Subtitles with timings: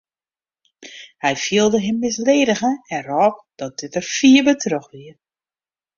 [1.25, 5.11] Hy fielde him misledige en rôp dat dit der fier by troch wie.